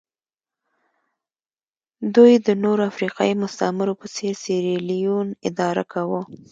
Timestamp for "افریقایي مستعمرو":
2.91-3.93